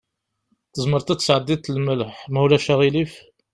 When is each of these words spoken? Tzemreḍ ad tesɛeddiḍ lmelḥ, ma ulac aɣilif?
Tzemreḍ 0.71 1.07
ad 1.09 1.19
tesɛeddiḍ 1.19 1.61
lmelḥ, 1.75 2.13
ma 2.31 2.39
ulac 2.45 2.65
aɣilif? 2.73 3.13